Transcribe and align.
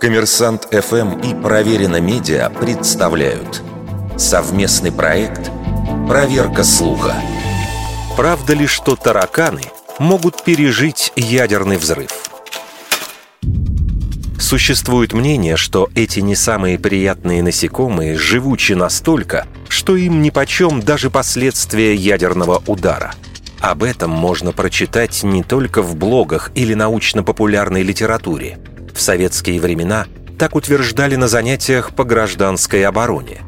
Коммерсант 0.00 0.68
ФМ 0.70 1.20
и 1.20 1.34
Проверено 1.34 2.00
Медиа 2.00 2.50
представляют 2.50 3.62
совместный 4.18 4.92
проект 4.92 5.50
«Проверка 6.06 6.64
слуха». 6.64 7.14
Правда 8.16 8.52
ли, 8.52 8.66
что 8.66 8.94
тараканы 8.94 9.62
могут 9.98 10.44
пережить 10.44 11.12
ядерный 11.16 11.78
взрыв? 11.78 12.10
Существует 14.38 15.12
мнение, 15.12 15.56
что 15.56 15.88
эти 15.94 16.20
не 16.20 16.36
самые 16.36 16.78
приятные 16.78 17.42
насекомые 17.42 18.16
живучи 18.16 18.74
настолько, 18.74 19.46
что 19.68 19.96
им 19.96 20.20
нипочем 20.20 20.82
даже 20.82 21.10
последствия 21.10 21.94
ядерного 21.94 22.62
удара. 22.66 23.14
Об 23.60 23.82
этом 23.82 24.10
можно 24.10 24.52
прочитать 24.52 25.22
не 25.24 25.42
только 25.42 25.82
в 25.82 25.96
блогах 25.96 26.52
или 26.54 26.74
научно-популярной 26.74 27.82
литературе– 27.82 28.58
в 28.96 29.00
советские 29.00 29.60
времена 29.60 30.06
так 30.38 30.56
утверждали 30.56 31.16
на 31.16 31.28
занятиях 31.28 31.94
по 31.94 32.04
гражданской 32.04 32.84
обороне. 32.84 33.42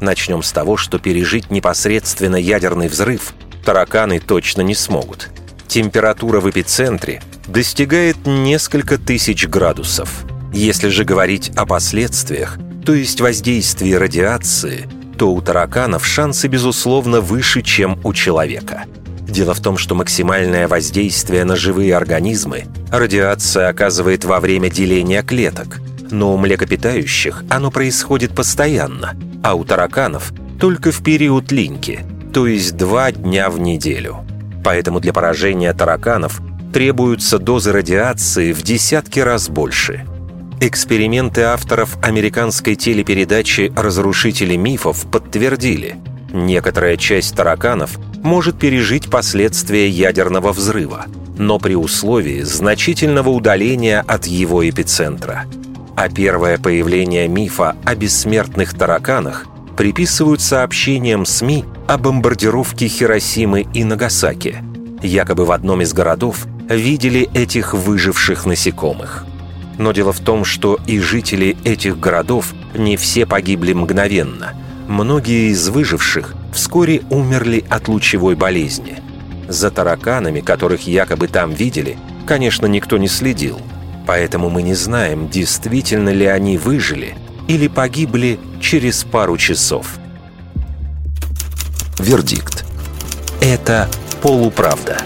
Начнем 0.00 0.42
с 0.42 0.52
того, 0.52 0.76
что 0.76 0.98
пережить 0.98 1.50
непосредственно 1.50 2.36
ядерный 2.36 2.88
взрыв 2.88 3.34
тараканы 3.64 4.18
точно 4.18 4.62
не 4.62 4.74
смогут. 4.74 5.30
Температура 5.68 6.40
в 6.40 6.50
эпицентре 6.50 7.22
достигает 7.46 8.26
несколько 8.26 8.98
тысяч 8.98 9.46
градусов. 9.46 10.24
Если 10.52 10.88
же 10.88 11.04
говорить 11.04 11.52
о 11.56 11.64
последствиях, 11.64 12.58
то 12.84 12.92
есть 12.92 13.20
воздействии 13.20 13.92
радиации, 13.92 14.88
то 15.16 15.32
у 15.32 15.40
тараканов 15.40 16.04
шансы, 16.04 16.48
безусловно, 16.48 17.20
выше, 17.20 17.62
чем 17.62 18.00
у 18.02 18.12
человека– 18.12 18.84
Дело 19.32 19.54
в 19.54 19.60
том, 19.60 19.78
что 19.78 19.94
максимальное 19.94 20.68
воздействие 20.68 21.46
на 21.46 21.56
живые 21.56 21.96
организмы 21.96 22.66
радиация 22.90 23.68
оказывает 23.68 24.26
во 24.26 24.40
время 24.40 24.68
деления 24.68 25.22
клеток, 25.22 25.80
но 26.10 26.34
у 26.34 26.36
млекопитающих 26.36 27.42
оно 27.48 27.70
происходит 27.70 28.34
постоянно, 28.34 29.16
а 29.42 29.54
у 29.54 29.64
тараканов 29.64 30.34
только 30.60 30.92
в 30.92 31.02
период 31.02 31.50
линьки, 31.50 32.00
то 32.34 32.46
есть 32.46 32.76
два 32.76 33.10
дня 33.10 33.48
в 33.48 33.58
неделю. 33.58 34.18
Поэтому 34.62 35.00
для 35.00 35.14
поражения 35.14 35.72
тараканов 35.72 36.42
требуются 36.74 37.38
дозы 37.38 37.72
радиации 37.72 38.52
в 38.52 38.60
десятки 38.62 39.20
раз 39.20 39.48
больше. 39.48 40.04
Эксперименты 40.60 41.40
авторов 41.40 41.96
американской 42.04 42.74
телепередачи 42.74 43.72
«Разрушители 43.74 44.56
мифов» 44.56 45.10
подтвердили, 45.10 45.96
некоторая 46.34 46.98
часть 46.98 47.34
тараканов– 47.34 47.98
может 48.22 48.58
пережить 48.58 49.10
последствия 49.10 49.88
ядерного 49.88 50.52
взрыва, 50.52 51.06
но 51.38 51.58
при 51.58 51.74
условии 51.74 52.42
значительного 52.42 53.30
удаления 53.30 54.04
от 54.06 54.26
его 54.26 54.68
эпицентра. 54.68 55.44
А 55.96 56.08
первое 56.08 56.58
появление 56.58 57.28
мифа 57.28 57.76
о 57.84 57.94
бессмертных 57.94 58.74
тараканах 58.74 59.46
приписывают 59.76 60.40
сообщениям 60.40 61.26
СМИ 61.26 61.64
о 61.86 61.98
бомбардировке 61.98 62.88
Хиросимы 62.88 63.66
и 63.74 63.84
Нагасаки. 63.84 64.56
Якобы 65.02 65.44
в 65.44 65.52
одном 65.52 65.82
из 65.82 65.92
городов 65.92 66.46
видели 66.68 67.28
этих 67.34 67.74
выживших 67.74 68.46
насекомых. 68.46 69.26
Но 69.78 69.92
дело 69.92 70.12
в 70.12 70.20
том, 70.20 70.44
что 70.44 70.78
и 70.86 71.00
жители 71.00 71.56
этих 71.64 71.98
городов 71.98 72.54
не 72.74 72.96
все 72.96 73.26
погибли 73.26 73.72
мгновенно. 73.72 74.52
Многие 74.86 75.50
из 75.50 75.68
выживших 75.68 76.34
вскоре 76.52 77.02
умерли 77.10 77.64
от 77.68 77.88
лучевой 77.88 78.34
болезни. 78.34 78.98
За 79.48 79.70
тараканами, 79.70 80.40
которых 80.40 80.86
якобы 80.86 81.28
там 81.28 81.52
видели, 81.52 81.98
конечно, 82.26 82.66
никто 82.66 82.98
не 82.98 83.08
следил. 83.08 83.60
Поэтому 84.06 84.50
мы 84.50 84.62
не 84.62 84.74
знаем, 84.74 85.28
действительно 85.28 86.10
ли 86.10 86.26
они 86.26 86.58
выжили 86.58 87.14
или 87.48 87.68
погибли 87.68 88.38
через 88.60 89.04
пару 89.04 89.36
часов. 89.36 89.98
Вердикт. 91.98 92.64
Это 93.40 93.88
полуправда. 94.20 94.98